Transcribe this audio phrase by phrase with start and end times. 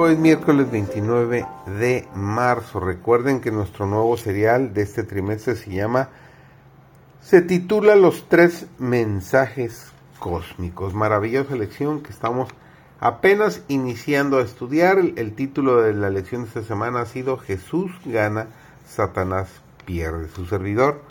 [0.00, 1.44] Hoy es miércoles 29
[1.80, 2.78] de marzo.
[2.78, 6.10] Recuerden que nuestro nuevo serial de este trimestre se llama,
[7.20, 9.90] se titula Los tres mensajes
[10.20, 10.94] cósmicos.
[10.94, 12.48] Maravillosa lección que estamos
[13.00, 15.00] apenas iniciando a estudiar.
[15.00, 18.46] El, título de la lección de esta semana ha sido Jesús gana,
[18.86, 19.48] Satanás
[19.84, 20.28] pierde.
[20.28, 21.02] Su servidor,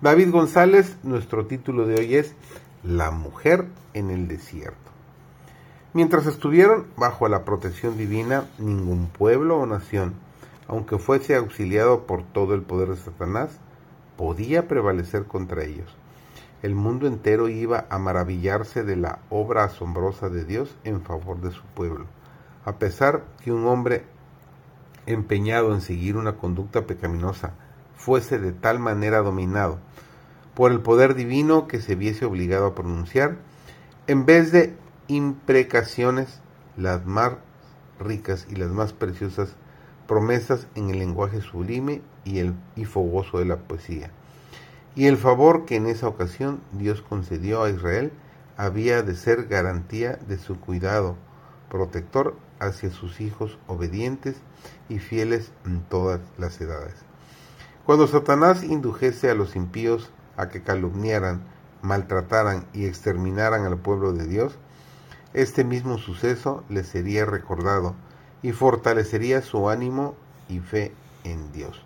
[0.00, 2.34] David González, nuestro título de hoy es
[2.82, 4.95] La mujer en el desierto.
[5.96, 10.12] Mientras estuvieron bajo la protección divina, ningún pueblo o nación,
[10.68, 13.58] aunque fuese auxiliado por todo el poder de Satanás,
[14.18, 15.96] podía prevalecer contra ellos.
[16.60, 21.50] El mundo entero iba a maravillarse de la obra asombrosa de Dios en favor de
[21.50, 22.04] su pueblo,
[22.66, 24.04] a pesar que un hombre
[25.06, 27.54] empeñado en seguir una conducta pecaminosa
[27.96, 29.78] fuese de tal manera dominado
[30.54, 33.38] por el poder divino que se viese obligado a pronunciar,
[34.06, 34.76] en vez de
[35.08, 36.40] imprecaciones,
[36.76, 37.32] las más
[37.98, 39.56] ricas y las más preciosas
[40.06, 44.10] promesas en el lenguaje sublime y, el, y fogoso de la poesía.
[44.94, 48.12] Y el favor que en esa ocasión Dios concedió a Israel
[48.56, 51.16] había de ser garantía de su cuidado
[51.68, 54.36] protector hacia sus hijos obedientes
[54.88, 56.94] y fieles en todas las edades.
[57.84, 61.42] Cuando Satanás indujese a los impíos a que calumniaran,
[61.82, 64.58] maltrataran y exterminaran al pueblo de Dios,
[65.36, 67.94] este mismo suceso le sería recordado
[68.42, 70.14] y fortalecería su ánimo
[70.48, 70.94] y fe
[71.24, 71.82] en Dios.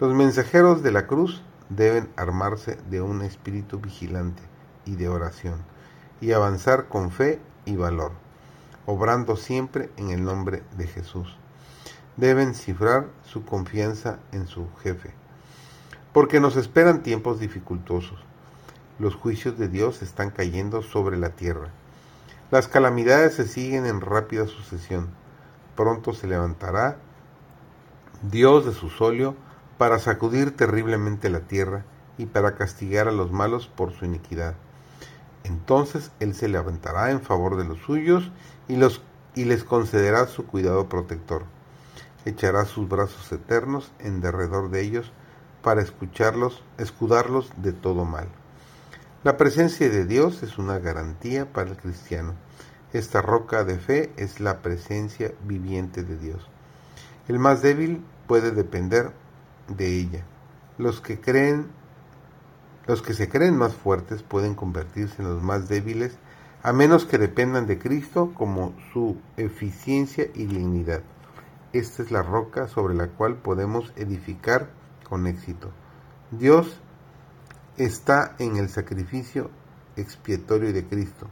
[0.00, 4.42] Los mensajeros de la cruz deben armarse de un espíritu vigilante
[4.86, 5.56] y de oración
[6.22, 8.12] y avanzar con fe y valor,
[8.86, 11.36] obrando siempre en el nombre de Jesús.
[12.16, 15.12] Deben cifrar su confianza en su jefe,
[16.14, 18.24] porque nos esperan tiempos dificultosos.
[18.98, 21.70] Los juicios de Dios están cayendo sobre la tierra
[22.50, 25.08] las calamidades se siguen en rápida sucesión.
[25.74, 26.98] Pronto se levantará
[28.22, 29.34] Dios de su solio
[29.78, 31.84] para sacudir terriblemente la tierra
[32.16, 34.54] y para castigar a los malos por su iniquidad.
[35.42, 38.30] Entonces Él se levantará en favor de los suyos
[38.68, 39.02] y, los,
[39.34, 41.44] y les concederá su cuidado protector.
[42.24, 45.12] Echará sus brazos eternos en derredor de ellos
[45.62, 48.28] para escucharlos, escudarlos de todo mal.
[49.24, 52.34] La presencia de Dios es una garantía para el cristiano.
[52.92, 56.46] Esta roca de fe es la presencia viviente de Dios.
[57.26, 59.12] El más débil puede depender
[59.66, 60.26] de ella.
[60.76, 61.68] Los que creen
[62.86, 66.18] los que se creen más fuertes pueden convertirse en los más débiles
[66.62, 71.00] a menos que dependan de Cristo como su eficiencia y dignidad.
[71.72, 74.68] Esta es la roca sobre la cual podemos edificar
[75.08, 75.70] con éxito.
[76.30, 76.78] Dios
[77.76, 79.50] está en el sacrificio
[79.96, 81.28] expiatorio de Cristo,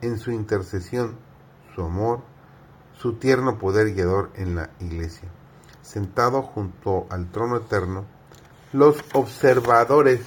[0.00, 1.16] en su intercesión,
[1.74, 2.20] su amor,
[2.98, 5.28] su tierno poder guiador en la iglesia.
[5.82, 8.04] Sentado junto al trono eterno,
[8.72, 10.20] los observadores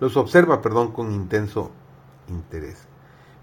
[0.00, 1.70] los observa, perdón, con intenso
[2.28, 2.78] interés.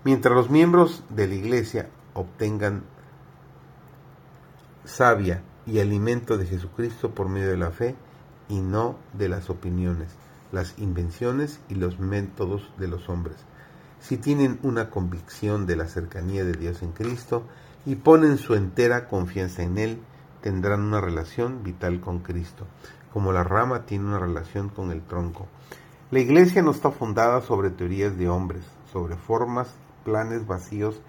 [0.03, 2.83] Mientras los miembros de la iglesia obtengan
[4.83, 7.95] savia y alimento de Jesucristo por medio de la fe,
[8.49, 10.09] y no de las opiniones,
[10.51, 13.37] las invenciones y los métodos de los hombres.
[13.99, 17.43] Si tienen una convicción de la cercanía de Dios en Cristo
[17.85, 19.99] y ponen su entera confianza en Él,
[20.41, 22.65] tendrán una relación vital con Cristo,
[23.11, 25.47] como la rama tiene una relación con el tronco.
[26.11, 28.63] La iglesia no está fundada sobre teorías de hombres,
[28.93, 29.73] sobre formas,
[30.05, 31.01] planes vacíos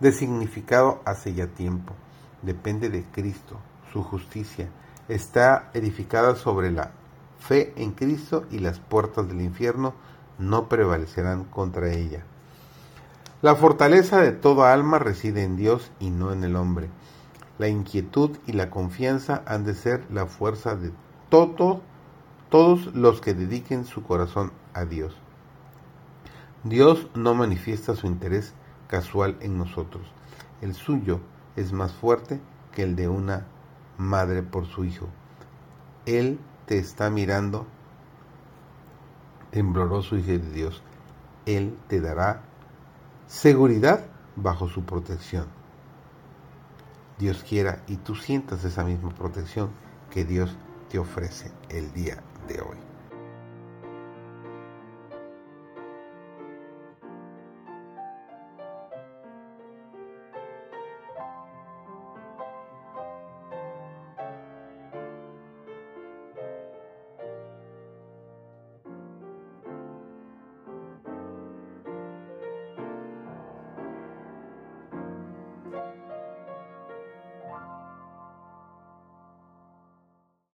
[0.00, 1.94] de significado hace ya tiempo.
[2.42, 3.58] Depende de Cristo,
[3.92, 4.68] su justicia,
[5.08, 6.92] está edificada sobre la
[7.38, 9.94] fe en Cristo y las puertas del infierno
[10.38, 12.24] no prevalecerán contra ella.
[13.42, 16.88] La fortaleza de toda alma reside en Dios y no en el hombre.
[17.58, 20.92] La inquietud y la confianza han de ser la fuerza de
[21.28, 21.80] todo,
[22.50, 25.14] todos los que dediquen su corazón a Dios.
[26.64, 28.52] Dios no manifiesta su interés
[28.88, 30.06] casual en nosotros.
[30.60, 31.20] El suyo
[31.54, 32.40] es más fuerte
[32.72, 33.46] que el de una
[33.98, 35.08] madre por su hijo.
[36.04, 37.66] Él te está mirando,
[39.50, 40.82] tembloroso Hijo de Dios.
[41.46, 42.42] Él te dará
[43.26, 44.06] seguridad
[44.36, 45.46] bajo su protección.
[47.18, 49.70] Dios quiera y tú sientas esa misma protección
[50.10, 50.56] que Dios
[50.90, 52.95] te ofrece el día de hoy.